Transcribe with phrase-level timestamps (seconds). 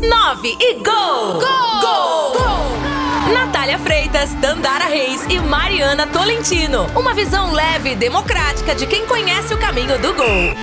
[0.00, 0.84] 9 e gol!
[0.84, 1.80] Gol!
[1.80, 2.32] Gol!
[2.32, 3.34] gol!
[3.34, 6.86] Natália Freitas, Dandara Reis e Mariana Tolentino.
[6.94, 10.54] Uma visão leve e democrática de quem conhece o caminho do gol.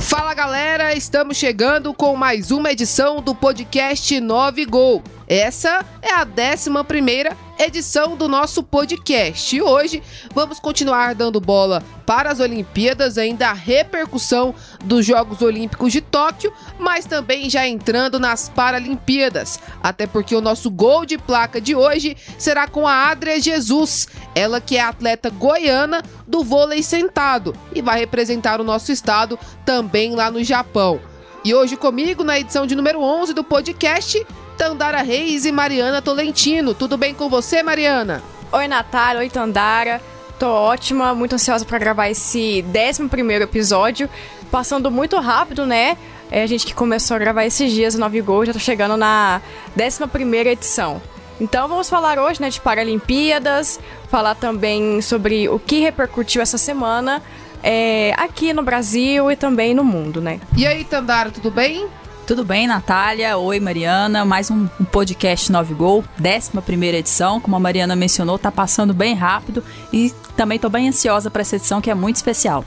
[0.00, 5.02] Fala galera, estamos chegando com mais uma edição do podcast 9 Gol.
[5.28, 9.54] Essa é a 11 edição do nosso podcast.
[9.54, 10.02] E hoje
[10.34, 16.50] vamos continuar dando bola para as Olimpíadas, ainda a repercussão dos Jogos Olímpicos de Tóquio,
[16.78, 19.60] mas também já entrando nas Paralimpíadas.
[19.82, 24.62] Até porque o nosso gol de placa de hoje será com a Adria Jesus, ela
[24.62, 30.30] que é atleta goiana do vôlei sentado e vai representar o nosso estado também lá
[30.30, 30.98] no Japão.
[31.44, 34.26] E hoje comigo na edição de número 11 do podcast
[34.58, 36.74] Tandara Reis e Mariana Tolentino.
[36.74, 38.24] Tudo bem com você, Mariana?
[38.50, 39.20] Oi, Natália.
[39.20, 40.02] Oi, Tandara.
[40.36, 44.10] Tô ótima, muito ansiosa para gravar esse 11 episódio.
[44.50, 45.96] Passando muito rápido, né?
[46.28, 48.96] É a gente que começou a gravar esses dias, o 9 Gol, já tá chegando
[48.96, 49.40] na
[49.80, 51.00] 11 edição.
[51.40, 53.78] Então vamos falar hoje né, de Paralimpíadas,
[54.10, 57.22] falar também sobre o que repercutiu essa semana
[57.62, 60.40] é, aqui no Brasil e também no mundo, né?
[60.56, 61.86] E aí, Tandara, tudo bem?
[62.28, 63.38] Tudo bem, Natália?
[63.38, 64.22] Oi, Mariana.
[64.22, 67.40] Mais um, um podcast 9 Gol, 11 edição.
[67.40, 71.56] Como a Mariana mencionou, tá passando bem rápido e também tô bem ansiosa para essa
[71.56, 72.66] edição que é muito especial.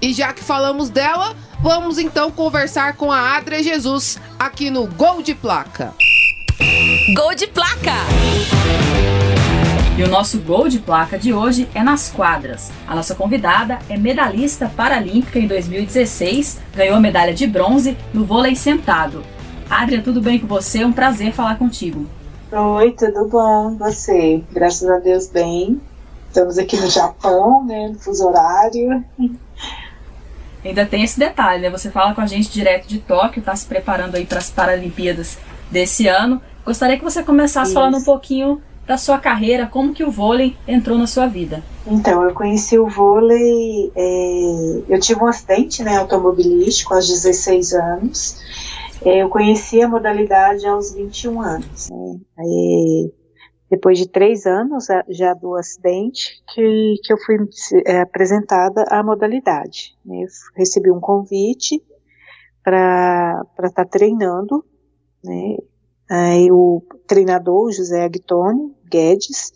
[0.00, 5.20] E já que falamos dela, vamos então conversar com a Adria Jesus aqui no Gol
[5.20, 5.92] de Placa.
[7.16, 8.06] Gol de Placa!
[9.94, 12.72] E o nosso gol de placa de hoje é nas quadras.
[12.88, 18.56] A nossa convidada é medalhista paralímpica em 2016, ganhou a medalha de bronze no vôlei
[18.56, 19.22] sentado.
[19.68, 20.80] Adria, tudo bem com você?
[20.80, 22.06] É um prazer falar contigo.
[22.50, 23.76] Oi, tudo bom?
[23.76, 24.42] Você?
[24.50, 25.78] Graças a Deus, bem.
[26.28, 27.88] Estamos aqui no Japão, né?
[27.88, 29.04] No fuso horário.
[30.64, 31.68] Ainda tem esse detalhe, né?
[31.68, 35.36] Você fala com a gente direto de Tóquio, está se preparando aí para as Paralimpíadas
[35.70, 36.40] desse ano.
[36.64, 37.74] Gostaria que você começasse Isso.
[37.74, 41.62] falando um pouquinho da sua carreira, como que o vôlei entrou na sua vida?
[41.86, 48.40] Então, eu conheci o vôlei, é, eu tive um acidente né, automobilístico aos 16 anos,
[49.04, 51.90] é, eu conheci a modalidade aos 21 anos.
[51.90, 53.12] Né, aí,
[53.70, 57.36] depois de três anos já do acidente, que, que eu fui
[57.86, 59.96] é, apresentada à modalidade.
[60.04, 61.82] Né, eu recebi um convite
[62.64, 64.64] para estar tá treinando,
[65.24, 65.56] né,
[66.12, 69.52] Aí o treinador, José Agtônio Guedes,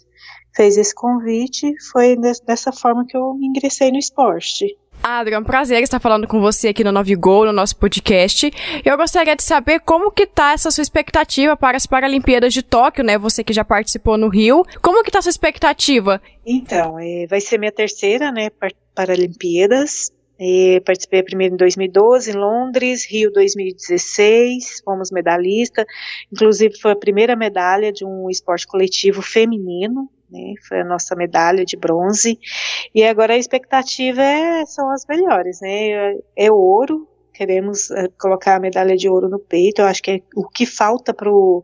[0.54, 4.76] fez esse convite, foi dessa forma que eu ingressei no esporte.
[5.02, 8.50] Adrian, é um prazer estar falando com você aqui no Novigol, no nosso podcast.
[8.84, 13.04] Eu gostaria de saber como que tá essa sua expectativa para as Paralimpíadas de Tóquio,
[13.04, 13.16] né?
[13.16, 14.64] Você que já participou no Rio.
[14.82, 16.20] Como que tá a sua expectativa?
[16.44, 18.48] Então, é, vai ser minha terceira, né,
[18.94, 20.10] Paralimpíadas.
[20.38, 25.86] E participei primeiro em 2012 em Londres, Rio 2016, fomos medalhista.
[26.30, 30.54] Inclusive foi a primeira medalha de um esporte coletivo feminino, né?
[30.68, 32.38] Foi a nossa medalha de bronze.
[32.94, 36.18] E agora a expectativa é, são as melhores, né?
[36.36, 37.08] É, ouro.
[37.32, 39.80] Queremos é, colocar a medalha de ouro no peito.
[39.80, 41.62] Eu acho que é o que falta pro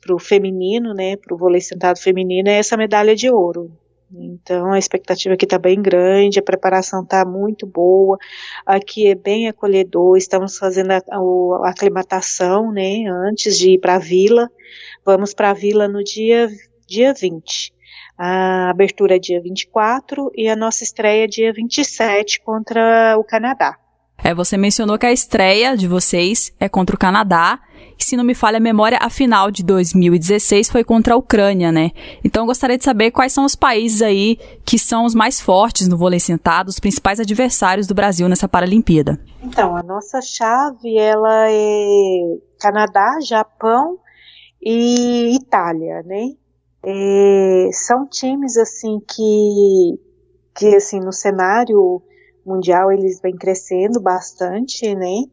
[0.00, 3.70] pro feminino, né, pro vôlei sentado feminino é essa medalha de ouro.
[4.12, 8.18] Então a expectativa aqui está bem grande, a preparação está muito boa,
[8.66, 13.94] aqui é bem acolhedor, estamos fazendo a, a, a aclimatação, né, antes de ir para
[13.94, 14.50] a vila,
[15.04, 16.48] vamos para a vila no dia,
[16.86, 17.72] dia 20.
[18.18, 23.78] A abertura é dia 24 e a nossa estreia é dia 27 contra o Canadá.
[24.22, 27.58] É, você mencionou que a estreia de vocês é contra o Canadá.
[27.98, 31.70] E se não me falha a memória, a final de 2016 foi contra a Ucrânia,
[31.70, 31.90] né?
[32.24, 35.86] Então eu gostaria de saber quais são os países aí que são os mais fortes
[35.86, 39.20] no vôlei sentado, os principais adversários do Brasil nessa Paralimpíada.
[39.42, 43.98] Então, a nossa chave, ela é Canadá, Japão
[44.62, 46.34] e Itália, né?
[46.82, 50.00] É, são times, assim, que,
[50.54, 52.02] que, assim, no cenário
[52.44, 55.24] mundial eles vêm crescendo bastante, né?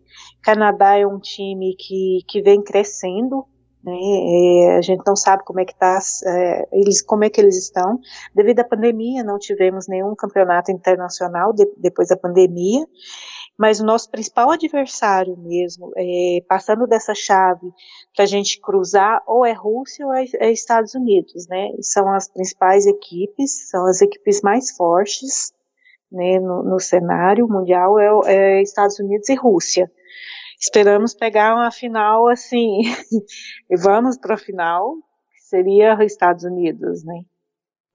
[0.43, 3.45] Canadá é um time que, que vem crescendo,
[3.83, 3.93] né?
[3.93, 7.57] É, a gente não sabe como é que tá, é, eles, como é que eles
[7.57, 7.99] estão.
[8.35, 12.85] Devido à pandemia, não tivemos nenhum campeonato internacional de, depois da pandemia.
[13.57, 17.67] Mas o nosso principal adversário mesmo, é, passando dessa chave
[18.15, 21.69] para a gente cruzar, ou é Rússia ou é, é Estados Unidos, né?
[21.81, 25.51] São as principais equipes, são as equipes mais fortes,
[26.11, 29.91] né, no, no cenário mundial é, é, Estados Unidos e Rússia.
[30.59, 32.81] Esperamos pegar uma final assim,
[33.69, 37.21] e vamos para a final, que seria Estados Unidos, né.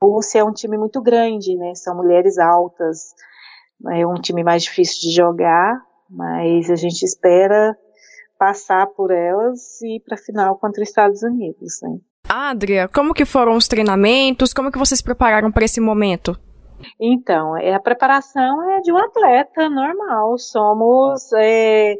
[0.02, 3.14] Rússia é um time muito grande, né, são mulheres altas,
[3.90, 7.76] é um time mais difícil de jogar, mas a gente espera
[8.38, 11.98] passar por elas e ir para a final contra os Estados Unidos, né?
[12.28, 14.52] Adria, como que foram os treinamentos?
[14.52, 16.36] Como que vocês prepararam para esse momento?
[17.00, 20.36] Então, é, a preparação é de um atleta normal.
[20.38, 21.94] Somos, é,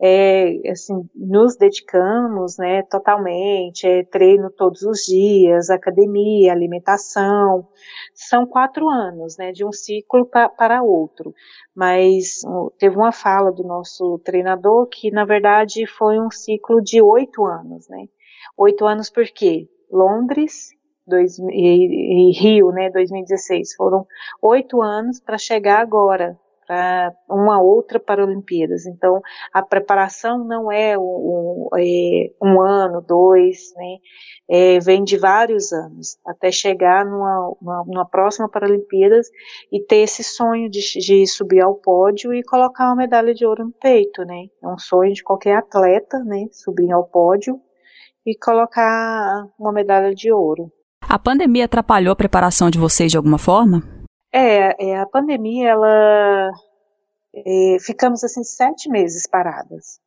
[0.00, 3.86] é, assim, nos dedicamos, né, totalmente.
[3.86, 7.66] É, treino todos os dias, academia, alimentação.
[8.14, 11.34] São quatro anos, né, de um ciclo pa, para outro.
[11.74, 12.40] Mas
[12.78, 17.88] teve uma fala do nosso treinador que, na verdade, foi um ciclo de oito anos,
[17.88, 18.06] né.
[18.56, 19.68] Oito anos por quê?
[19.90, 20.70] Londres,
[21.08, 23.74] dois, e, e Rio, né, 2016.
[23.74, 24.06] Foram
[24.42, 26.38] oito anos para chegar agora
[26.68, 28.84] para uma outra Paralimpíadas.
[28.84, 29.22] Então,
[29.54, 33.96] a preparação não é um, é um ano, dois, né?
[34.50, 39.28] É, vem de vários anos até chegar numa, numa, numa, próxima Paralimpíadas
[39.72, 43.64] e ter esse sonho de, de, subir ao pódio e colocar uma medalha de ouro
[43.64, 44.46] no peito, né?
[44.62, 46.46] É um sonho de qualquer atleta, né?
[46.52, 47.58] Subir ao pódio
[48.26, 50.70] e colocar uma medalha de ouro.
[51.08, 53.82] A pandemia atrapalhou a preparação de vocês de alguma forma?
[54.30, 56.50] É, é a pandemia, ela.
[57.34, 60.00] É, ficamos assim sete meses paradas.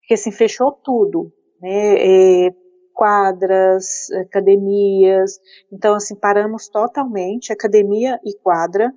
[0.00, 1.32] Porque assim, fechou tudo.
[1.60, 2.46] Né?
[2.46, 2.50] É,
[2.94, 5.32] quadras, academias.
[5.72, 8.92] Então, assim, paramos totalmente, academia e quadra.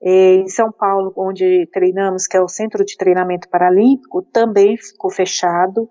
[0.00, 5.10] É, em São Paulo, onde treinamos, que é o Centro de Treinamento Paralímpico, também ficou
[5.10, 5.90] fechado.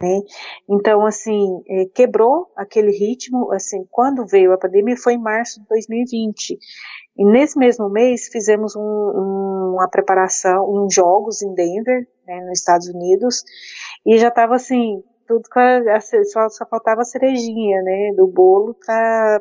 [0.00, 0.20] Né?
[0.68, 5.66] Então, assim, é, quebrou aquele ritmo, assim, quando veio a pandemia foi em março de
[5.68, 6.58] 2020,
[7.16, 12.58] e nesse mesmo mês fizemos um, um, uma preparação, uns jogos em Denver, né, nos
[12.58, 13.42] Estados Unidos,
[14.04, 15.42] e já estava assim, tudo
[16.24, 19.40] só, só faltava a cerejinha, né, do bolo para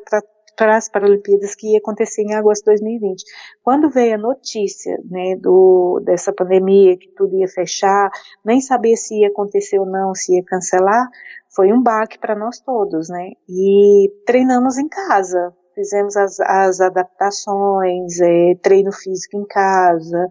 [0.56, 3.24] para as Paralimpíadas que ia acontecer em agosto de 2020.
[3.64, 8.10] Quando veio a notícia, né, do, dessa pandemia, que tudo ia fechar,
[8.44, 11.08] nem sabia se ia acontecer ou não, se ia cancelar,
[11.54, 18.20] foi um baque para nós todos, né, e treinamos em casa, fizemos as, as adaptações,
[18.22, 20.28] é, treino físico em casa,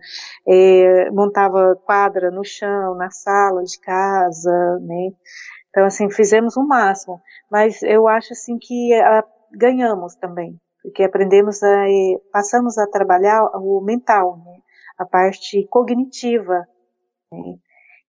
[0.48, 5.10] é, montava quadra no chão, na sala de casa, né,
[5.74, 7.20] então, assim, fizemos o máximo,
[7.50, 9.24] mas eu acho, assim, que a
[9.56, 11.84] ganhamos também, porque aprendemos a,
[12.32, 14.58] passamos a trabalhar o mental, né,
[14.98, 16.66] a parte cognitiva.
[17.32, 17.56] Né.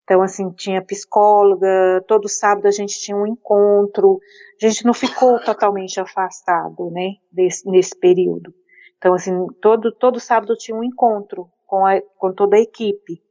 [0.03, 4.19] Então, assim, tinha psicóloga, todo sábado a gente tinha um encontro,
[4.61, 8.53] a gente não ficou totalmente afastado, né, desse, nesse período.
[8.97, 13.22] Então, assim, todo, todo sábado tinha um encontro com, a, com toda a equipe.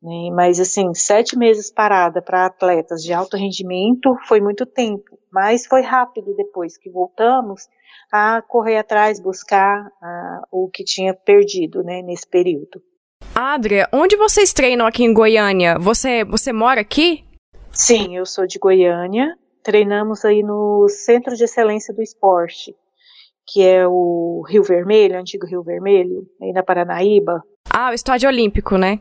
[0.00, 5.66] Né, mas, assim, sete meses parada para atletas de alto rendimento foi muito tempo mas
[5.66, 7.68] foi rápido depois que voltamos
[8.10, 12.82] a correr atrás, buscar uh, o que tinha perdido né, nesse período.
[13.34, 15.78] Adria, onde vocês treinam aqui em Goiânia?
[15.78, 17.24] Você, você mora aqui?
[17.72, 19.36] Sim, eu sou de Goiânia.
[19.62, 22.74] Treinamos aí no Centro de Excelência do Esporte,
[23.46, 27.42] que é o Rio Vermelho, antigo Rio Vermelho, aí na Paranaíba.
[27.70, 28.98] Ah, o Estádio Olímpico, né?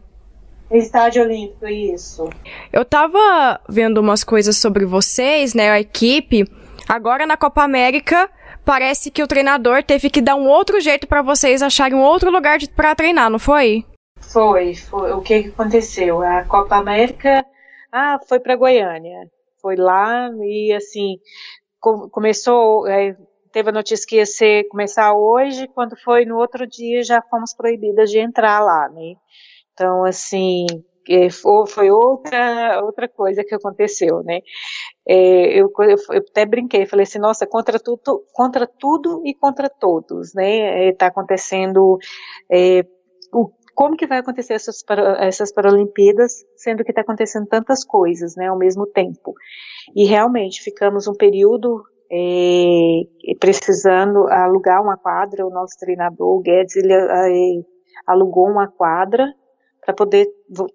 [0.72, 2.30] Estádio Olímpico, isso.
[2.72, 6.46] Eu tava vendo umas coisas sobre vocês, né, a equipe.
[6.88, 8.30] Agora na Copa América,
[8.66, 12.30] parece que o treinador teve que dar um outro jeito para vocês acharem um outro
[12.30, 13.86] lugar para treinar, não foi?
[14.20, 15.12] Foi, foi.
[15.14, 16.22] O que, que aconteceu?
[16.22, 17.46] A Copa América,
[17.92, 19.30] ah, foi para Goiânia.
[19.62, 21.18] Foi lá e assim,
[21.80, 23.16] com, começou, é,
[23.52, 27.54] teve a notícia que ia ser, começar hoje, quando foi no outro dia já fomos
[27.54, 29.16] proibidas de entrar lá, né?
[29.78, 30.66] Então, assim,
[31.08, 34.40] é, foi outra, outra coisa que aconteceu, né?
[35.08, 40.34] É, eu, eu, até brinquei, falei assim, nossa, contra tudo, contra tudo e contra todos,
[40.34, 40.90] né?
[40.90, 42.00] Está é, acontecendo,
[42.52, 42.84] é,
[43.32, 44.84] o, como que vai acontecer essas,
[45.20, 49.36] essas Paralimpíadas, sendo que está acontecendo tantas coisas, né, ao mesmo tempo?
[49.96, 53.02] E realmente ficamos um período é,
[53.40, 57.62] precisando alugar uma quadra, o nosso treinador, o Guedes, ele é,
[58.08, 59.32] alugou uma quadra
[59.88, 60.28] para poder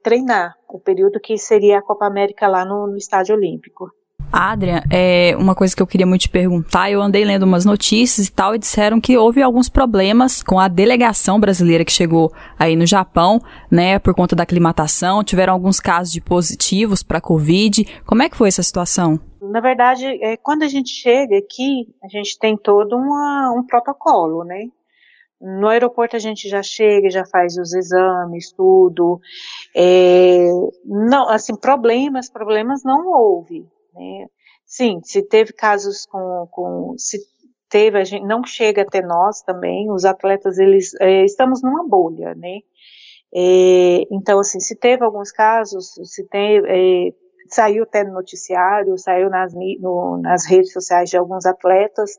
[0.03, 3.91] treinar o período que seria a Copa América lá no, no Estádio Olímpico.
[4.33, 8.29] Adrian, é uma coisa que eu queria muito te perguntar, eu andei lendo umas notícias
[8.29, 12.75] e tal, e disseram que houve alguns problemas com a delegação brasileira que chegou aí
[12.75, 17.85] no Japão, né, por conta da aclimatação, tiveram alguns casos de positivos para Covid.
[18.07, 19.21] Como é que foi essa situação?
[19.43, 24.45] Na verdade, é, quando a gente chega aqui, a gente tem todo uma, um protocolo,
[24.45, 24.69] né?
[25.43, 29.21] No aeroporto a gente já chega, já faz os exames, tudo.
[29.75, 30.49] É,
[30.85, 33.67] não, assim, problemas, problemas não houve.
[33.93, 34.27] Né?
[34.65, 37.19] Sim, se teve casos com, com se
[37.69, 39.91] teve, a gente não chega até nós também.
[39.91, 42.61] Os atletas, eles é, estamos numa bolha, né?
[43.35, 47.13] É, então, assim, se teve alguns casos, se tem, é,
[47.49, 52.17] saiu até no noticiário, saiu nas, no, nas redes sociais de alguns atletas,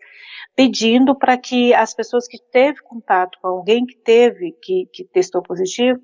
[0.55, 5.41] pedindo para que as pessoas que teve contato com alguém que teve, que, que testou
[5.41, 5.99] positivo,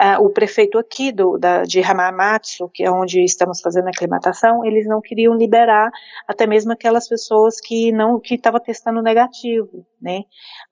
[0.00, 4.64] uh, o prefeito aqui do, da, de Hamamatsu, que é onde estamos fazendo a aclimatação,
[4.64, 5.90] eles não queriam liberar
[6.26, 10.22] até mesmo aquelas pessoas que não, que estavam testando negativo, né?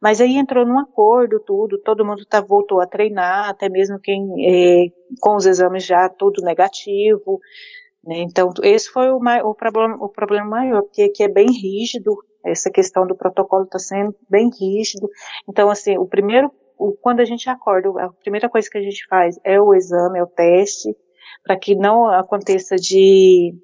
[0.01, 4.23] Mas aí entrou num acordo tudo, todo mundo tá, voltou a treinar, até mesmo quem,
[4.47, 4.87] eh,
[5.21, 7.41] com os exames já tudo negativo,
[8.05, 8.21] né?
[8.21, 12.71] Então, esse foi o, o, problema, o problema maior, porque aqui é bem rígido, essa
[12.71, 15.09] questão do protocolo está sendo bem rígido.
[15.49, 19.07] Então, assim, o primeiro, o, quando a gente acorda, a primeira coisa que a gente
[19.09, 20.97] faz é o exame, é o teste,
[21.43, 23.55] para que não aconteça de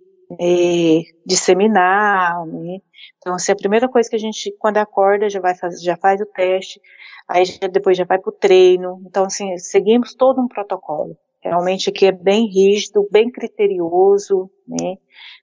[0.40, 2.78] é, disseminar, né?
[3.18, 6.26] Então, assim, a primeira coisa que a gente, quando acorda, já vai já faz o
[6.26, 6.80] teste,
[7.28, 9.02] aí já, depois já vai para o treino.
[9.06, 11.16] Então, assim, seguimos todo um protocolo.
[11.44, 14.96] Realmente aqui é bem rígido, bem criterioso, né?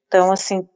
[0.08, 0.68] Então, assim,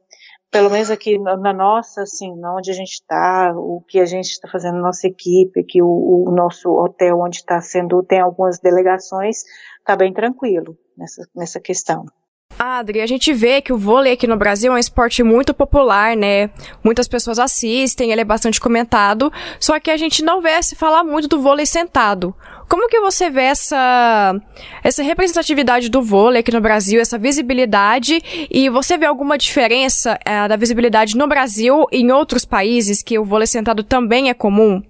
[0.50, 4.48] pelo menos aqui na nossa, assim, onde a gente está, o que a gente está
[4.48, 9.42] fazendo, nossa equipe, que o, o nosso hotel onde está sendo, tem algumas delegações,
[9.80, 12.06] está bem tranquilo nessa, nessa questão.
[12.58, 16.16] Adri, a gente vê que o vôlei aqui no Brasil é um esporte muito popular,
[16.16, 16.50] né?
[16.82, 21.04] Muitas pessoas assistem, ele é bastante comentado, só que a gente não vê se falar
[21.04, 22.34] muito do vôlei sentado.
[22.68, 24.34] Como que você vê essa,
[24.82, 30.48] essa representatividade do vôlei aqui no Brasil, essa visibilidade, e você vê alguma diferença é,
[30.48, 34.82] da visibilidade no Brasil e em outros países que o vôlei sentado também é comum?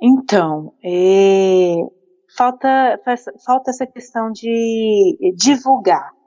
[0.00, 1.74] Então, é,
[2.36, 3.00] falta,
[3.44, 6.17] falta essa questão de divulgar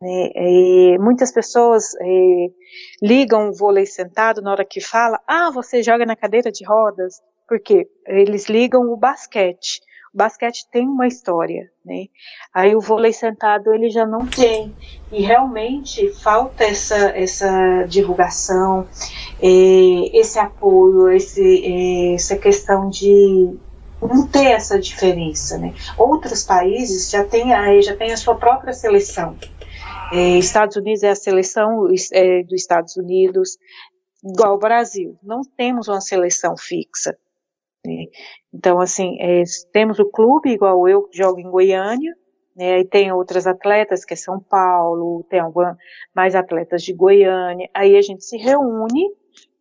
[0.00, 0.30] né?
[0.34, 2.46] E muitas pessoas é,
[3.02, 7.20] ligam o vôlei sentado na hora que fala, ah, você joga na cadeira de rodas,
[7.46, 9.80] porque eles ligam o basquete.
[10.12, 12.06] O basquete tem uma história, né?
[12.52, 14.74] Aí o vôlei sentado ele já não tem.
[15.12, 18.88] E realmente falta essa, essa divulgação,
[19.40, 23.56] é, esse apoio, esse, é, essa questão de
[24.02, 25.74] não ter essa diferença, né?
[25.96, 27.50] Outros países já têm,
[27.82, 29.36] já têm a sua própria seleção.
[30.12, 33.56] É, Estados Unidos é a seleção é, dos Estados Unidos,
[34.24, 35.16] igual ao Brasil.
[35.22, 37.16] Não temos uma seleção fixa.
[37.86, 38.06] Né?
[38.52, 42.12] Então, assim, é, temos o clube, igual eu, que jogo em Goiânia,
[42.56, 42.80] né?
[42.80, 45.78] e tem outras atletas, que é São Paulo, tem alguma,
[46.14, 47.70] mais atletas de Goiânia.
[47.72, 49.08] Aí a gente se reúne,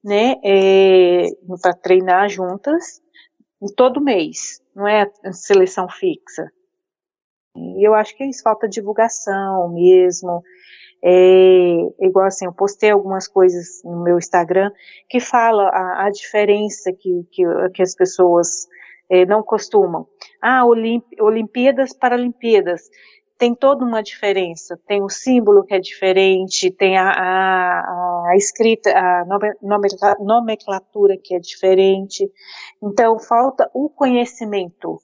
[0.03, 1.27] né, é,
[1.62, 3.01] para treinar juntas,
[3.75, 4.62] todo mês.
[4.75, 6.50] Não é seleção fixa.
[7.78, 10.44] E eu acho que é isso, falta divulgação mesmo.
[11.01, 14.70] É, igual assim, eu postei algumas coisas no meu Instagram
[15.08, 18.68] que fala a, a diferença que, que, que, as pessoas
[19.10, 20.08] é, não costumam.
[20.42, 22.82] Ah, Olimp, Olimpíadas, Paralimpíadas.
[23.38, 24.78] Tem toda uma diferença.
[24.86, 29.24] Tem o símbolo que é diferente, tem a, a, a escrita, a
[30.20, 32.30] nomenclatura que é diferente.
[32.84, 35.00] Então, falta o conhecimento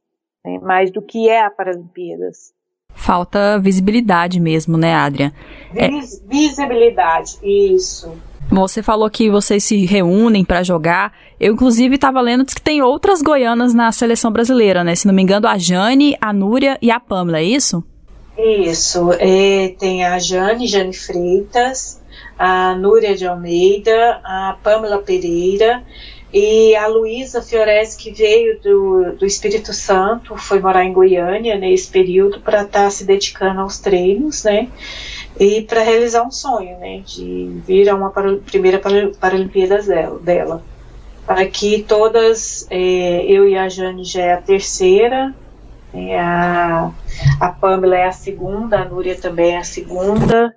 [0.46, 2.54] né, mais do que é a Paralimpíadas.
[2.94, 5.34] Falta visibilidade mesmo, né, Adrian?
[5.74, 6.28] Vis é...
[6.30, 8.14] Visibilidade, isso.
[8.50, 11.12] Você falou que vocês se reúnem para jogar.
[11.40, 14.96] Eu, inclusive, estava lendo que tem outras goianas na seleção brasileira, né?
[14.96, 17.84] Se não me engano, a Jane, a Núria e a Pamela, é isso?
[18.38, 19.12] Isso.
[19.14, 22.02] É, tem a Jane, Jane Freitas,
[22.38, 25.84] a Núria de Almeida, a Pamela Pereira
[26.34, 31.90] e a Luísa Fiores, que veio do, do Espírito Santo, foi morar em Goiânia nesse
[31.90, 34.68] período para estar tá se dedicando aos treinos, né?
[35.40, 37.02] E para realizar um sonho, né?
[37.06, 38.82] De vir a uma para, primeira
[39.20, 39.88] Paralimpíadas
[40.22, 40.64] dela.
[41.26, 45.34] Para que todas, é, eu e a Jane já é a terceira,
[45.94, 46.92] é a,
[47.40, 50.54] a Pamela é a segunda, a Núria também é a segunda,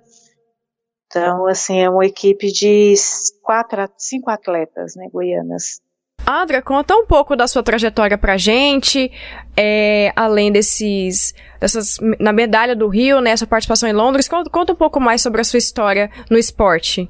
[1.09, 2.93] então, assim, é uma equipe de
[3.41, 5.81] quatro, cinco atletas, né, goianas.
[6.23, 9.11] Adra, conta um pouco da sua trajetória pra gente,
[9.57, 14.73] é, além desses, dessas, na medalha do Rio, né, sua participação em Londres, conta, conta
[14.73, 17.09] um pouco mais sobre a sua história no esporte.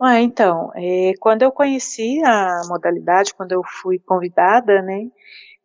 [0.00, 5.06] Ah, então, é, quando eu conheci a modalidade, quando eu fui convidada, né,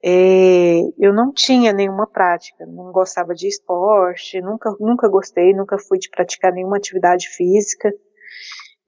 [0.05, 5.97] é, eu não tinha nenhuma prática, não gostava de esporte, nunca, nunca gostei, nunca fui
[5.97, 7.89] de praticar nenhuma atividade física.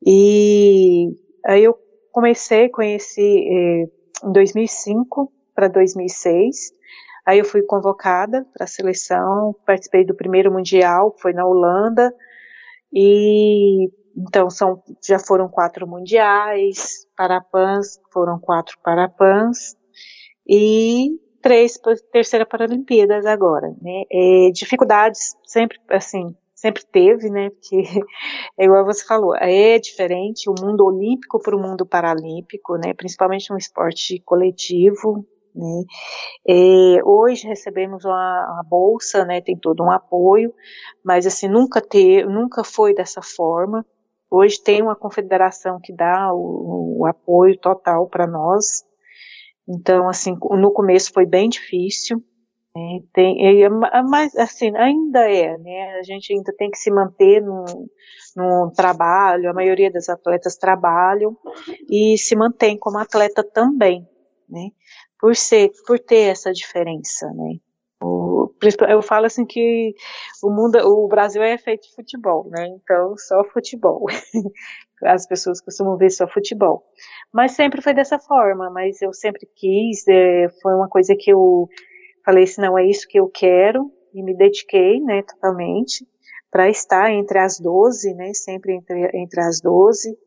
[0.05, 1.07] E
[1.45, 1.77] aí eu
[2.11, 3.83] comecei, conheci é,
[4.27, 6.73] em 2005 para 2006.
[7.25, 12.13] Aí eu fui convocada para a seleção, participei do primeiro mundial, foi na Holanda.
[12.91, 19.77] E então são já foram quatro mundiais, Parapans foram quatro Parapans
[20.47, 21.79] e três
[22.11, 24.03] terceira Paralimpíadas agora, né?
[24.11, 27.49] É, dificuldades sempre assim sempre teve, né?
[27.49, 27.83] Porque
[28.57, 33.51] é igual você falou, é diferente o mundo olímpico para o mundo paralímpico, né, principalmente
[33.51, 35.83] no esporte coletivo, né,
[36.47, 40.53] é, hoje recebemos uma, uma, bolsa, né, tem todo um apoio,
[41.03, 43.85] mas assim, nunca, ter, nunca foi dessa forma,
[44.29, 48.83] hoje tem uma confederação que dá o, o apoio total para nós,
[49.67, 52.23] então assim, no começo foi bem difícil,
[52.75, 55.97] né, tem, é, mas assim, ainda é, né?
[55.97, 57.63] A gente ainda tem que se manter no,
[58.35, 61.37] no trabalho, a maioria das atletas trabalham
[61.89, 64.05] e se mantém como atleta também,
[64.49, 64.71] né?
[65.17, 67.59] Por ser, por ter essa diferença, né?
[68.05, 68.53] O,
[68.89, 69.93] eu falo assim que
[70.43, 72.67] o mundo, o Brasil é feito de futebol, né?
[72.67, 74.05] Então só futebol.
[75.03, 76.83] As pessoas costumam ver só futebol.
[77.33, 78.69] Mas sempre foi dessa forma.
[78.69, 80.07] Mas eu sempre quis.
[80.07, 81.67] É, foi uma coisa que eu
[82.25, 86.05] falei assim, não, é isso que eu quero, e me dediquei, né, totalmente,
[86.49, 90.17] para estar entre as 12, né, sempre entre, entre as 12,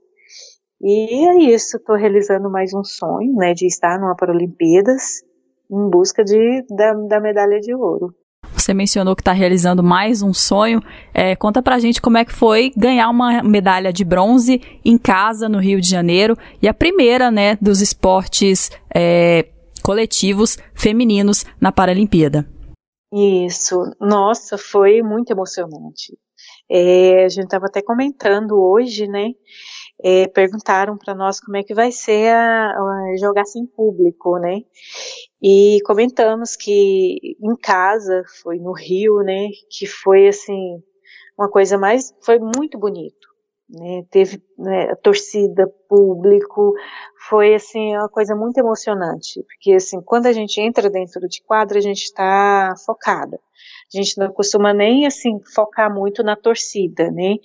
[0.81, 5.25] e é isso, estou realizando mais um sonho, né, de estar numa Paralimpíadas,
[5.71, 8.15] em busca de, da, da medalha de ouro.
[8.55, 10.83] Você mencionou que está realizando mais um sonho.
[11.15, 15.49] É, conta pra gente como é que foi ganhar uma medalha de bronze em casa,
[15.49, 19.49] no Rio de Janeiro, e a primeira, né, dos esportes é,
[19.83, 22.47] coletivos femininos na Paralimpíada.
[23.13, 26.17] Isso, nossa, foi muito emocionante.
[26.71, 29.31] É, a gente estava até comentando hoje, né?
[30.03, 34.61] É, perguntaram para nós como é que vai ser a, a jogar sem público, né?
[35.43, 39.49] E comentamos que em casa, foi no Rio, né?
[39.71, 40.83] Que foi assim
[41.37, 43.29] uma coisa mais, foi muito bonito
[43.69, 46.73] né, teve né, torcida, público,
[47.29, 51.79] foi assim uma coisa muito emocionante, porque assim quando a gente entra dentro de quadra
[51.79, 53.39] a gente está focada,
[53.95, 57.37] a gente não costuma nem assim focar muito na torcida, né?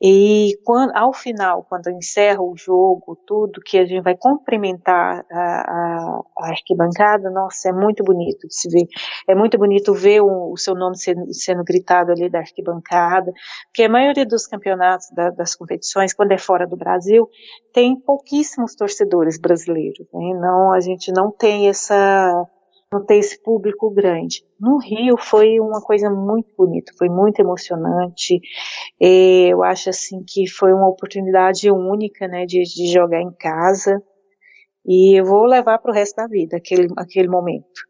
[0.00, 5.40] E quando, ao final, quando encerra o jogo, tudo, que a gente vai cumprimentar a,
[5.40, 8.86] a, a arquibancada, nossa, é muito bonito de se ver.
[9.26, 13.32] É muito bonito ver o, o seu nome sendo, sendo, gritado ali da arquibancada,
[13.66, 17.28] porque a maioria dos campeonatos, da, das competições, quando é fora do Brasil,
[17.72, 20.06] tem pouquíssimos torcedores brasileiros.
[20.14, 20.32] Né?
[20.40, 22.46] Não, a gente não tem essa
[22.92, 24.42] não ter esse público grande.
[24.58, 28.40] No Rio foi uma coisa muito bonita, foi muito emocionante.
[28.98, 34.02] eu acho assim que foi uma oportunidade única, né, de, de jogar em casa.
[34.86, 37.88] E eu vou levar para o resto da vida aquele, aquele momento.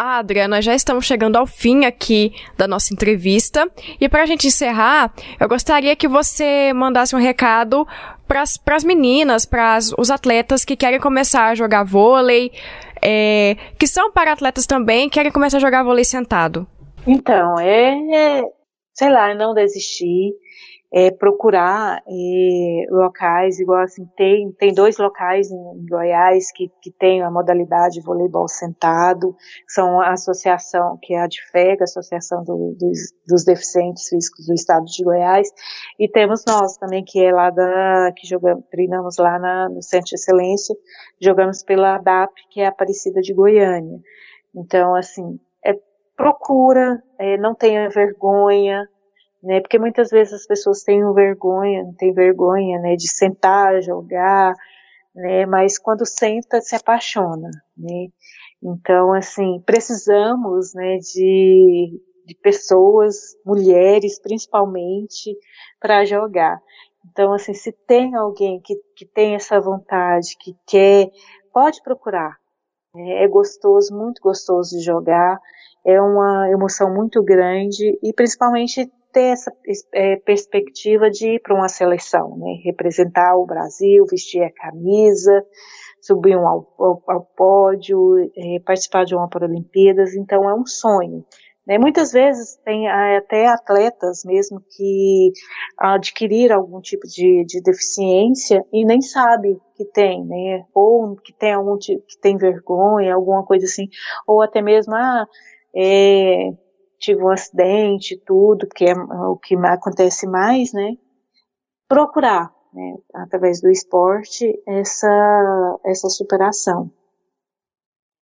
[0.00, 3.68] Ah, Adriana, já estamos chegando ao fim aqui da nossa entrevista.
[4.00, 7.84] E para a gente encerrar, eu gostaria que você mandasse um recado
[8.28, 12.52] para as meninas, para os atletas que querem começar a jogar vôlei,
[13.02, 16.66] é, que são para atletas também, querem começar a jogar vôlei sentado.
[17.06, 18.42] Então, é, é
[18.94, 20.32] sei lá, não desistir,
[20.92, 27.22] é, procurar é, locais, igual assim, tem, tem dois locais em Goiás que, que tem
[27.22, 33.44] a modalidade voleibol sentado, são a associação, que é a DFEG, Associação do, dos, dos,
[33.44, 35.48] Deficientes Físicos do Estado de Goiás,
[35.98, 40.08] e temos nós também, que é lá da, que jogamos, treinamos lá na, no Centro
[40.08, 40.74] de Excelência,
[41.20, 43.98] jogamos pela ADAP, que é a Aparecida de Goiânia.
[44.54, 45.74] Então, assim, é,
[46.16, 48.88] procura, é, não tenha vergonha,
[49.42, 49.60] né?
[49.60, 54.54] Porque muitas vezes as pessoas têm vergonha, têm vergonha, né, de sentar, jogar,
[55.14, 55.46] né?
[55.46, 58.08] Mas quando senta, se apaixona, né?
[58.62, 65.36] Então, assim, precisamos, né, de, de pessoas, mulheres principalmente,
[65.80, 66.60] para jogar.
[67.10, 71.10] Então, assim, se tem alguém que, que tem essa vontade, que quer,
[71.52, 72.36] pode procurar.
[72.94, 73.24] Né?
[73.24, 75.38] É gostoso, muito gostoso de jogar,
[75.84, 79.52] é uma emoção muito grande e principalmente ter essa
[79.92, 82.60] é, perspectiva de ir para uma seleção, né?
[82.64, 85.44] representar o Brasil, vestir a camisa,
[86.00, 91.24] subir um ao, ao, ao pódio, é, participar de uma Paralimpíadas, então é um sonho.
[91.66, 91.78] Né?
[91.78, 95.32] Muitas vezes tem até atletas mesmo que
[95.76, 100.64] adquiriram algum tipo de, de deficiência e nem sabe que tem, né?
[100.72, 103.88] Ou que tem algum tipo, que tem vergonha, alguma coisa assim,
[104.26, 105.26] ou até mesmo ah,
[105.76, 106.52] é,
[106.98, 110.96] tive um acidente, tudo, que é o que acontece mais, né?
[111.88, 116.90] Procurar, né, através do esporte, essa, essa superação.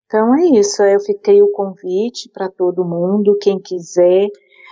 [0.06, 4.28] Então é isso, eu fiquei o convite para todo mundo, quem quiser,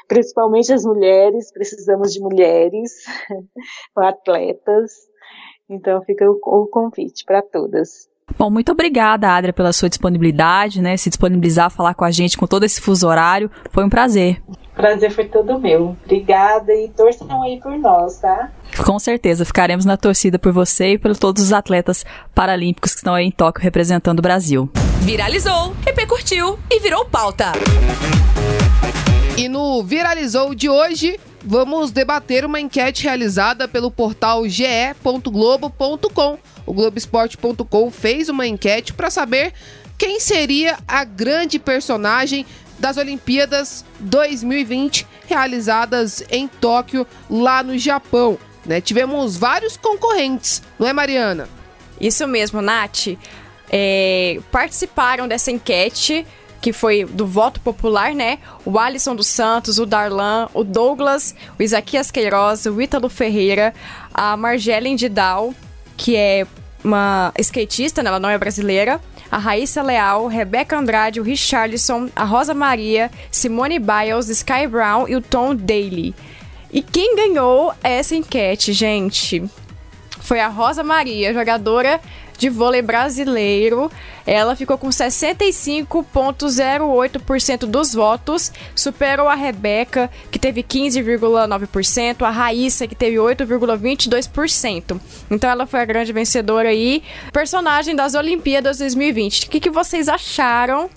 [0.07, 2.93] principalmente as mulheres, precisamos de mulheres,
[3.97, 4.93] atletas,
[5.69, 8.09] então fica o, o convite para todas.
[8.39, 10.97] Bom, muito obrigada, Adria, pela sua disponibilidade, né?
[10.97, 13.51] Se disponibilizar a falar com a gente com todo esse fuso horário.
[13.71, 14.43] Foi um prazer.
[14.75, 15.97] Prazer foi todo meu.
[16.05, 18.51] Obrigada e torçam aí por nós, tá?
[18.85, 23.15] Com certeza, ficaremos na torcida por você e por todos os atletas paralímpicos que estão
[23.15, 24.69] aí em Tóquio representando o Brasil.
[25.01, 27.53] Viralizou, repercutiu e virou pauta.
[29.37, 36.39] E no Viralizou de hoje, vamos debater uma enquete realizada pelo portal ge.globo.com.
[36.67, 39.53] O Globoesporte.com fez uma enquete para saber
[39.99, 42.47] quem seria a grande personagem
[42.79, 48.39] das Olimpíadas 2020 realizadas em Tóquio, lá no Japão.
[48.67, 48.81] Né?
[48.81, 51.49] Tivemos vários concorrentes, não é, Mariana?
[52.01, 53.09] Isso mesmo, Nath.
[53.71, 56.27] É, participaram dessa enquete
[56.65, 58.39] que foi do voto popular, né?
[58.65, 63.75] O Alisson dos Santos, o Darlan, o Douglas, o Isaquias Queiroz, o Ítalo Ferreira,
[64.15, 65.53] a Margelen Didal,
[65.95, 66.47] que é
[66.83, 68.09] uma skatista, né?
[68.09, 68.99] ela não é brasileira,
[69.31, 75.17] a Raíssa Leal, Rebeca Andrade, o Richarlison, a Rosa Maria, Simone Biles, Sky Brown e
[75.17, 76.15] o Tom Daly.
[76.73, 79.45] E quem ganhou essa enquete, gente?
[80.21, 82.01] Foi a Rosa Maria, jogadora
[82.37, 83.89] de vôlei brasileiro.
[84.27, 92.95] Ela ficou com 65,08% dos votos, superou a Rebeca, que teve 15,9%, a Raíssa, que
[92.95, 94.99] teve 8,22%.
[95.31, 99.47] Então ela foi a grande vencedora aí, personagem das Olimpíadas 2020.
[99.47, 100.89] O que, que vocês acharam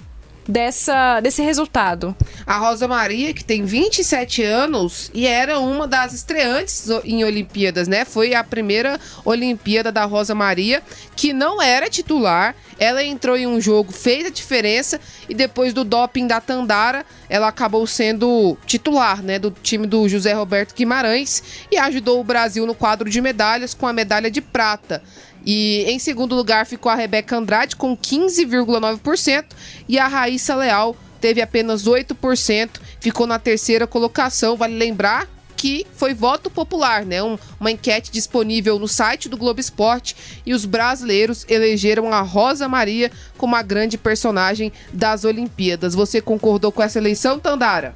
[0.48, 2.16] dessa, desse resultado.
[2.46, 8.06] A Rosa Maria, que tem 27 anos e era uma das estreantes em Olimpíadas, né?
[8.06, 10.82] Foi a primeira Olimpíada da Rosa Maria,
[11.16, 12.56] que não era titular.
[12.80, 17.48] Ela entrou em um jogo, fez a diferença e depois do doping da Tandara, ela
[17.48, 22.76] acabou sendo titular, né, do time do José Roberto Guimarães e ajudou o Brasil no
[22.76, 25.02] quadro de medalhas com a medalha de prata.
[25.50, 29.46] E em segundo lugar ficou a Rebeca Andrade com 15,9%
[29.88, 34.58] e a Raíssa Leal teve apenas 8%, ficou na terceira colocação.
[34.58, 37.24] Vale lembrar que foi voto popular, né?
[37.24, 42.68] Um, uma enquete disponível no site do Globo Esporte e os brasileiros elegeram a Rosa
[42.68, 45.96] Maria como a grande personagem das Olimpíadas.
[45.96, 47.96] Você concordou com essa eleição, Tandara?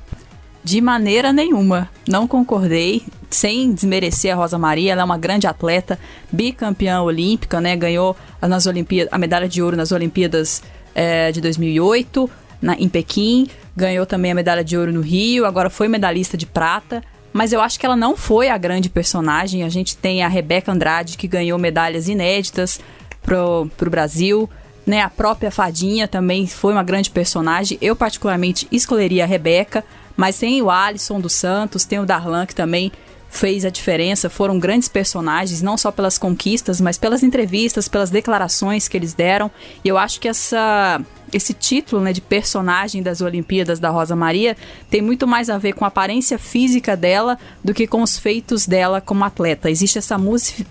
[0.63, 5.97] De maneira nenhuma, não concordei sem desmerecer a Rosa Maria, ela é uma grande atleta,
[6.32, 7.76] bicampeã olímpica, né?
[7.76, 10.62] Ganhou nas Olimpíadas, a medalha de ouro nas Olimpíadas
[10.93, 12.30] é, de 2008
[12.62, 16.45] na, em Pequim, ganhou também a medalha de ouro no Rio, agora foi medalhista de
[16.45, 17.04] prata.
[17.34, 19.63] Mas eu acho que ela não foi a grande personagem.
[19.63, 22.80] A gente tem a Rebeca Andrade, que ganhou medalhas inéditas
[23.21, 24.50] pro, pro Brasil.
[24.86, 27.78] Né, a própria Fadinha também foi uma grande personagem.
[27.82, 32.56] Eu, particularmente, escolheria a Rebeca, mas tem o Alisson dos Santos, tem o Darlan, que
[32.56, 32.91] também
[33.32, 38.89] fez a diferença, foram grandes personagens, não só pelas conquistas, mas pelas entrevistas, pelas declarações
[38.89, 39.50] que eles deram.
[39.84, 41.02] E eu acho que essa
[41.34, 44.58] esse título né, de personagem das Olimpíadas da Rosa Maria
[44.89, 48.67] tem muito mais a ver com a aparência física dela do que com os feitos
[48.67, 49.72] dela como atleta.
[49.72, 50.17] Existe essa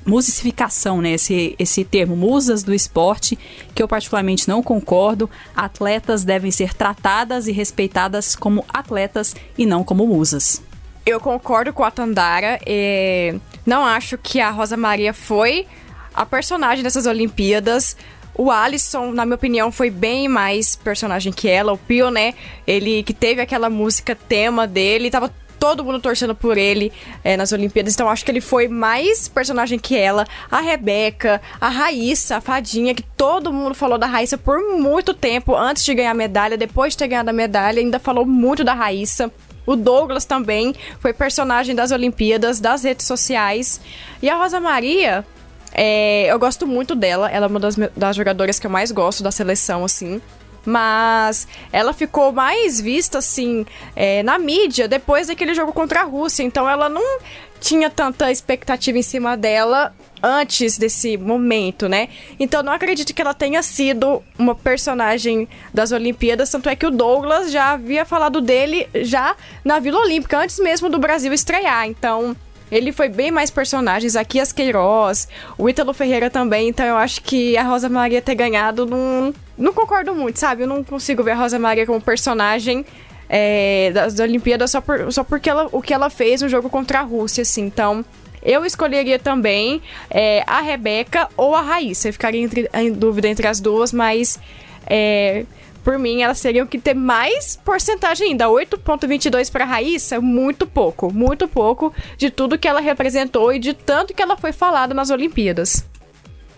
[0.04, 3.38] musificação, né, esse, esse termo, musas do esporte,
[3.74, 5.30] que eu particularmente não concordo.
[5.56, 10.62] Atletas devem ser tratadas e respeitadas como atletas e não como musas.
[11.10, 12.60] Eu concordo com a Tandara.
[12.64, 13.34] E
[13.66, 15.66] não acho que a Rosa Maria foi
[16.14, 17.96] a personagem dessas Olimpíadas.
[18.32, 21.72] O Alisson, na minha opinião, foi bem mais personagem que ela.
[21.72, 22.34] O Pio, né?
[22.64, 26.92] Ele que teve aquela música tema dele, tava todo mundo torcendo por ele
[27.24, 27.92] é, nas Olimpíadas.
[27.92, 30.24] Então acho que ele foi mais personagem que ela.
[30.48, 35.56] A Rebeca, a Raíssa, a Fadinha, que todo mundo falou da Raíssa por muito tempo
[35.56, 38.74] antes de ganhar a medalha, depois de ter ganhado a medalha, ainda falou muito da
[38.74, 39.30] Raíssa.
[39.70, 43.80] O Douglas também foi personagem das Olimpíadas, das redes sociais.
[44.20, 45.24] E a Rosa Maria,
[45.72, 47.30] é, eu gosto muito dela.
[47.30, 50.20] Ela é uma das, das jogadoras que eu mais gosto da seleção, assim
[50.62, 53.64] mas ela ficou mais vista assim
[53.96, 56.42] é, na mídia depois daquele jogo contra a Rússia.
[56.42, 57.20] Então ela não
[57.58, 62.08] tinha tanta expectativa em cima dela antes desse momento, né?
[62.38, 66.90] Então não acredito que ela tenha sido uma personagem das Olimpíadas, tanto é que o
[66.90, 71.86] Douglas já havia falado dele já na Vila Olímpica, antes mesmo do Brasil estrear.
[71.86, 72.36] Então,
[72.70, 75.28] ele foi bem mais personagens, aqui as Queiroz,
[75.58, 79.72] o Ítalo Ferreira também, então eu acho que a Rosa Maria ter ganhado não, não
[79.72, 80.62] concordo muito, sabe?
[80.62, 82.84] Eu não consigo ver a Rosa Maria como personagem
[83.28, 86.98] é, das Olimpíadas só, por, só porque ela, o que ela fez no jogo contra
[86.98, 87.62] a Rússia, assim.
[87.62, 88.04] Então,
[88.42, 92.08] eu escolheria também é, a Rebeca ou a Raíssa.
[92.08, 94.38] Eu ficaria entre, em dúvida entre as duas, mas
[94.86, 95.44] é,
[95.84, 98.46] por mim elas teriam que ter mais porcentagem ainda.
[98.46, 104.14] 8,22 para Raíssa, muito pouco, muito pouco de tudo que ela representou e de tanto
[104.14, 105.84] que ela foi falada nas Olimpíadas.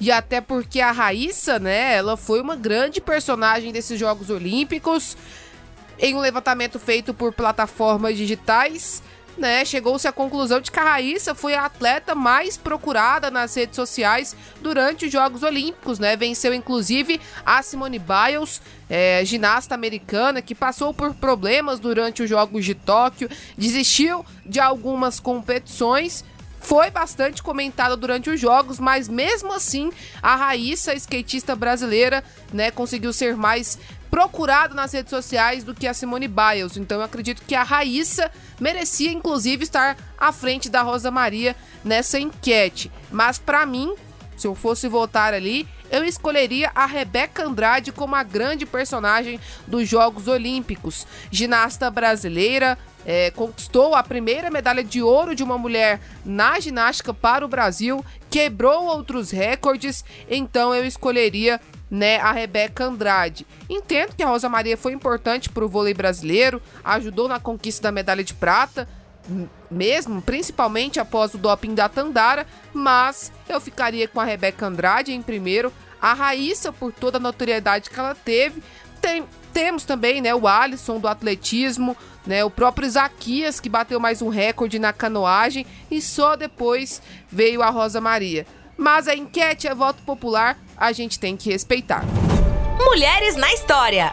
[0.00, 5.16] e até porque a Raíssa, né, ela foi uma grande personagem desses Jogos Olímpicos.
[5.98, 9.00] Em um levantamento feito por plataformas digitais,
[9.36, 13.76] né, chegou-se à conclusão de que a Raíssa foi a atleta mais procurada nas redes
[13.76, 16.16] sociais durante os Jogos Olímpicos, né?
[16.16, 22.64] Venceu inclusive a Simone Biles, é, ginasta americana, que passou por problemas durante os Jogos
[22.64, 26.24] de Tóquio, desistiu de algumas competições
[26.62, 29.90] foi bastante comentada durante os jogos, mas mesmo assim
[30.22, 33.78] a Raíssa, skatista brasileira, né, conseguiu ser mais
[34.12, 36.76] procurado nas redes sociais do que a Simone Biles.
[36.76, 42.20] Então eu acredito que a Raíssa merecia inclusive estar à frente da Rosa Maria nessa
[42.20, 42.92] enquete.
[43.10, 43.94] Mas para mim,
[44.36, 49.88] se eu fosse votar ali, eu escolheria a Rebeca Andrade como a grande personagem dos
[49.88, 51.06] Jogos Olímpicos.
[51.30, 57.46] Ginasta brasileira, é, conquistou a primeira medalha de ouro de uma mulher na ginástica para
[57.46, 61.58] o Brasil, quebrou outros recordes, então eu escolheria
[61.92, 63.46] né, a Rebeca Andrade.
[63.68, 67.92] Entendo que a Rosa Maria foi importante para o vôlei brasileiro, ajudou na conquista da
[67.92, 68.88] medalha de prata,
[69.70, 75.20] mesmo, principalmente após o doping da Tandara, mas eu ficaria com a Rebeca Andrade em
[75.20, 78.62] primeiro, a Raíssa por toda a notoriedade que ela teve.
[79.00, 81.94] Tem, temos também, né, o Alisson do atletismo,
[82.26, 87.62] né, o próprio Isaquias que bateu mais um recorde na canoagem e só depois veio
[87.62, 88.46] a Rosa Maria.
[88.76, 92.04] Mas a enquete é voto popular, a gente tem que respeitar.
[92.84, 94.12] Mulheres na história.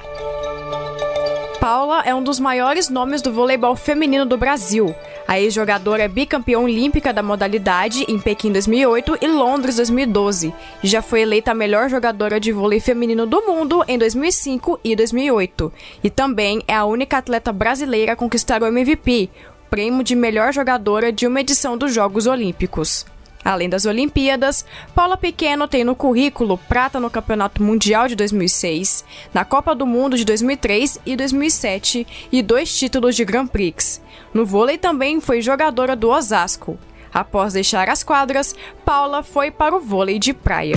[1.59, 4.93] Paula é um dos maiores nomes do voleibol feminino do Brasil.
[5.27, 10.53] A ex-jogadora é bicampeã olímpica da modalidade em Pequim 2008 e Londres 2012.
[10.83, 15.73] Já foi eleita a melhor jogadora de vôlei feminino do mundo em 2005 e 2008.
[16.03, 19.29] E também é a única atleta brasileira a conquistar o MVP,
[19.69, 23.05] prêmio de melhor jogadora de uma edição dos Jogos Olímpicos.
[23.43, 29.45] Além das Olimpíadas, Paula Pequeno tem no currículo prata no Campeonato Mundial de 2006, na
[29.45, 34.01] Copa do Mundo de 2003 e 2007 e dois títulos de Grand Prix.
[34.33, 36.77] No vôlei também foi jogadora do Osasco.
[37.13, 38.53] Após deixar as quadras,
[38.85, 40.75] Paula foi para o vôlei de praia.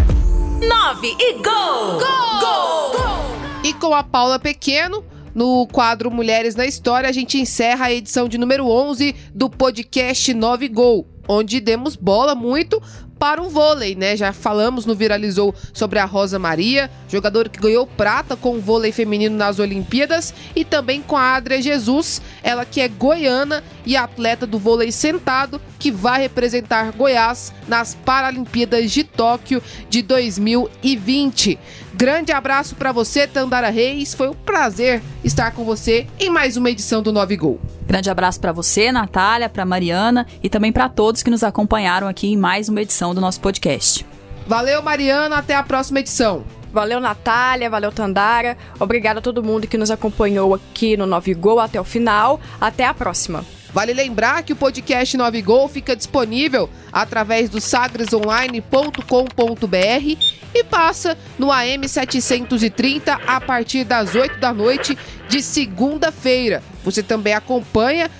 [0.61, 1.42] 9 e gol!
[1.42, 2.40] Gol!
[2.40, 2.90] Gol!
[2.92, 3.62] gol!
[3.64, 8.29] E com a Paula Pequeno, no quadro Mulheres na História, a gente encerra a edição
[8.29, 12.82] de número 11 do podcast 9 Gol onde demos bola muito
[13.22, 14.16] para o vôlei, né?
[14.16, 18.90] Já falamos no Viralizou sobre a Rosa Maria, jogadora que ganhou prata com o vôlei
[18.90, 24.44] feminino nas Olimpíadas, e também com a Adria Jesus, ela que é goiana e atleta
[24.44, 31.61] do vôlei sentado, que vai representar Goiás nas Paralimpíadas de Tóquio de 2020.
[31.94, 34.14] Grande abraço para você, Tandara Reis.
[34.14, 37.61] Foi um prazer estar com você em mais uma edição do Nove Gol.
[37.87, 42.28] Grande abraço para você, Natália, para Mariana e também para todos que nos acompanharam aqui
[42.28, 44.07] em mais uma edição do nosso podcast.
[44.46, 46.44] Valeu, Mariana, até a próxima edição.
[46.72, 48.57] Valeu, Natália, valeu, Tandara.
[48.81, 52.40] Obrigada a todo mundo que nos acompanhou aqui no Nove Gol até o final.
[52.59, 53.44] Até a próxima.
[53.72, 61.50] Vale lembrar que o podcast 9 Gol fica disponível através do sagresonline.com.br e passa no
[61.50, 64.96] AM 730 a partir das 8 da noite
[65.28, 66.62] de segunda-feira.
[66.85, 68.11] Você também acompanha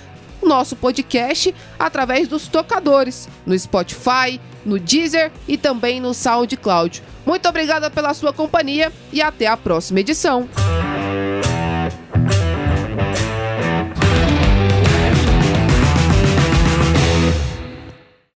[0.41, 7.03] o nosso podcast através dos tocadores no Spotify, no Deezer e também no SoundCloud.
[7.25, 10.49] Muito obrigada pela sua companhia e até a próxima edição.